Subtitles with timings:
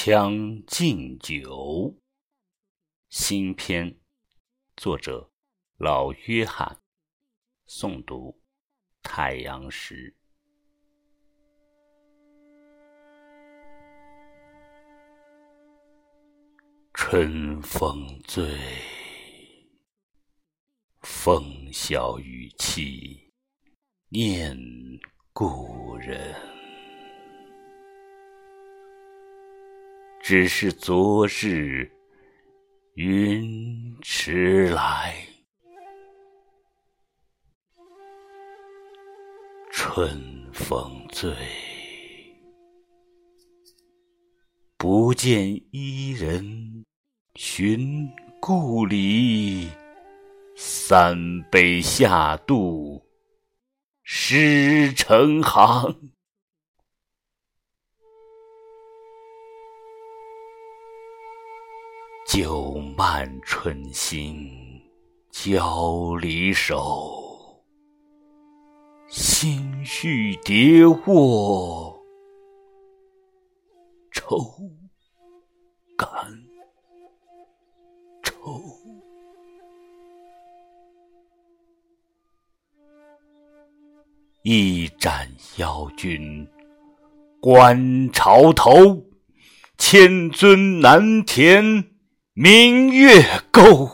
[0.00, 1.50] 将进酒》
[3.10, 3.98] 新篇，
[4.76, 5.28] 作者
[5.76, 6.80] 老约翰，
[7.66, 8.40] 诵读
[9.02, 10.14] 太阳石。
[16.94, 18.56] 春风醉，
[21.00, 23.32] 风萧雨凄，
[24.10, 24.56] 念
[25.32, 26.57] 故人。
[30.28, 31.90] 只是昨日
[32.96, 35.16] 云迟来，
[39.72, 41.34] 春风醉，
[44.76, 46.84] 不见伊人
[47.36, 48.06] 寻
[48.38, 49.70] 故里。
[50.54, 53.02] 三杯下肚，
[54.02, 56.17] 诗成行。
[62.28, 64.50] 酒漫春心
[65.30, 67.64] 交离手，
[69.08, 71.98] 心绪叠卧
[74.12, 74.38] 愁
[75.96, 76.06] 感
[78.22, 78.60] 愁。
[84.42, 86.46] 一盏邀君
[87.40, 89.02] 观潮头，
[89.78, 91.87] 千尊难填。
[92.40, 93.90] 明月钩，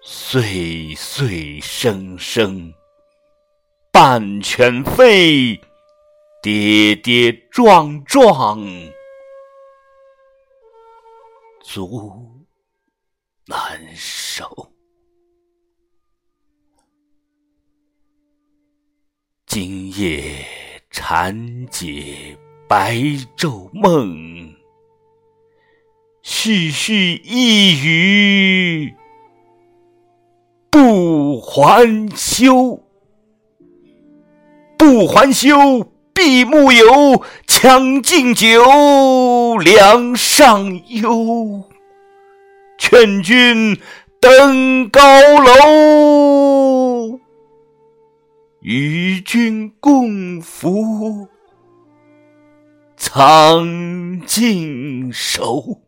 [0.00, 2.72] 岁岁声声
[3.90, 5.60] 半犬吠，
[6.42, 8.58] 跌跌撞撞
[11.62, 12.26] 足
[13.44, 14.72] 难收。
[19.44, 20.42] 今夜
[20.88, 22.34] 缠结
[22.66, 22.94] 白
[23.36, 24.31] 昼梦。
[26.34, 28.94] 絮絮一语
[30.70, 32.82] 不还休，
[34.78, 41.64] 不还休，闭目游，将进酒，梁上幽。
[42.78, 43.78] 劝君
[44.18, 45.00] 登高
[45.38, 47.20] 楼，
[48.60, 51.28] 与君共扶
[52.96, 55.81] 苍劲手。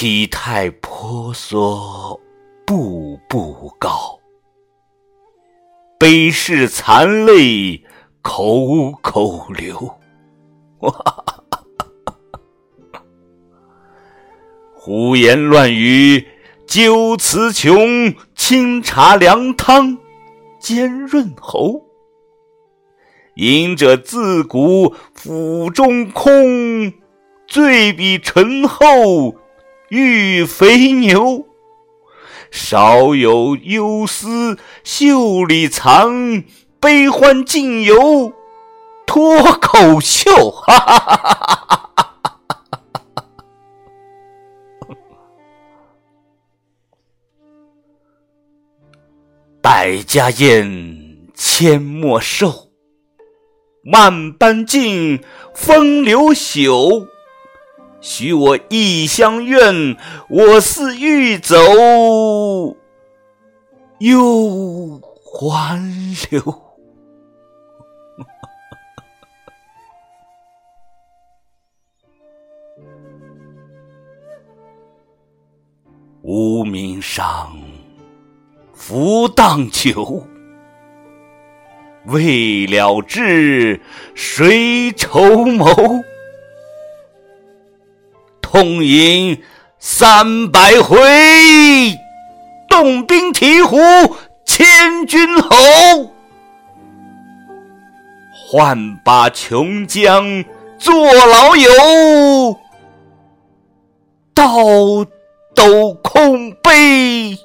[0.00, 2.18] 体态婆娑，
[2.64, 4.18] 步步高；
[5.98, 7.84] 悲世残泪，
[8.22, 9.94] 口口流。
[14.72, 16.26] 胡言乱语，
[16.66, 19.98] 酒词穷；清茶凉汤，
[20.58, 21.78] 兼润喉。
[23.34, 26.90] 饮者自古腹中空，
[27.46, 29.34] 醉比醇厚。
[29.90, 31.46] 欲肥牛，
[32.52, 36.44] 少有忧思袖里藏，
[36.78, 38.32] 悲欢尽由
[39.04, 40.52] 脱口秀。
[40.52, 42.16] 哈哈哈哈哈哈！
[49.60, 52.68] 百家宴，阡陌寿，
[53.92, 55.20] 万般尽，
[55.52, 57.08] 风流朽。
[58.00, 59.96] 许我一厢愿，
[60.28, 61.56] 我似欲走
[63.98, 65.78] 又还
[66.30, 66.42] 留。
[76.22, 77.58] 无名伤，
[78.72, 80.26] 浮荡酒，
[82.06, 83.80] 未了志，
[84.14, 85.66] 谁筹谋？
[88.52, 89.44] 痛饮
[89.78, 90.98] 三百回，
[92.68, 93.78] 动兵提壶
[94.44, 96.12] 千军侯。
[98.32, 100.44] 换把琼浆
[100.80, 101.70] 作老友，
[104.34, 104.44] 倒
[105.54, 107.38] 斗空杯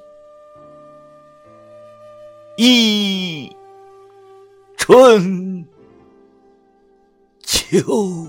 [2.58, 3.56] 一
[4.75, 5.68] 春
[7.44, 8.25] 秋。